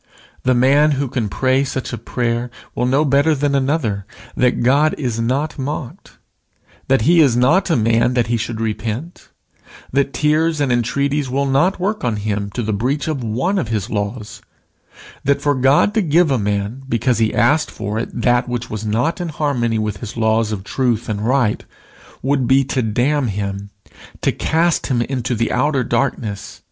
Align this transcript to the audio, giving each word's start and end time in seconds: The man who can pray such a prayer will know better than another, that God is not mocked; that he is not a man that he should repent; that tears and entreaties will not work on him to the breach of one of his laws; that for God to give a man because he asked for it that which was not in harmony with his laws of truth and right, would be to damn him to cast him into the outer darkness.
The 0.41 0.55
man 0.55 0.93
who 0.93 1.07
can 1.07 1.29
pray 1.29 1.63
such 1.63 1.93
a 1.93 1.97
prayer 1.99 2.49
will 2.73 2.87
know 2.87 3.05
better 3.05 3.35
than 3.35 3.53
another, 3.53 4.07
that 4.35 4.63
God 4.63 4.95
is 4.97 5.19
not 5.19 5.59
mocked; 5.59 6.17
that 6.87 7.01
he 7.03 7.19
is 7.19 7.37
not 7.37 7.69
a 7.69 7.75
man 7.75 8.15
that 8.15 8.25
he 8.25 8.35
should 8.35 8.59
repent; 8.59 9.29
that 9.91 10.11
tears 10.11 10.59
and 10.59 10.71
entreaties 10.71 11.29
will 11.29 11.45
not 11.45 11.79
work 11.79 12.03
on 12.03 12.15
him 12.15 12.49
to 12.55 12.63
the 12.63 12.73
breach 12.73 13.07
of 13.07 13.23
one 13.23 13.59
of 13.59 13.67
his 13.67 13.91
laws; 13.91 14.41
that 15.23 15.39
for 15.39 15.53
God 15.53 15.93
to 15.93 16.01
give 16.01 16.31
a 16.31 16.39
man 16.39 16.81
because 16.89 17.19
he 17.19 17.31
asked 17.31 17.69
for 17.69 17.99
it 17.99 18.09
that 18.23 18.49
which 18.49 18.71
was 18.71 18.83
not 18.83 19.21
in 19.21 19.29
harmony 19.29 19.77
with 19.77 19.97
his 19.97 20.17
laws 20.17 20.51
of 20.51 20.63
truth 20.63 21.09
and 21.09 21.21
right, 21.27 21.63
would 22.23 22.47
be 22.47 22.63
to 22.63 22.81
damn 22.81 23.27
him 23.27 23.69
to 24.21 24.31
cast 24.31 24.87
him 24.87 25.03
into 25.03 25.35
the 25.35 25.51
outer 25.51 25.83
darkness. 25.83 26.59